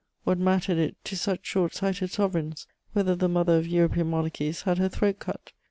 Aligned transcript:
What 0.23 0.39
mattered 0.39 0.79
it 0.79 0.97
to 1.03 1.15
such 1.15 1.45
short 1.45 1.75
sighted 1.75 2.09
sovereigns 2.09 2.65
whether 2.93 3.15
the 3.15 3.29
mother 3.29 3.57
of 3.59 3.67
European 3.67 4.07
monarchies 4.09 4.63
had 4.63 4.79
her 4.79 4.89
throat 4.89 5.19
cut? 5.19 5.51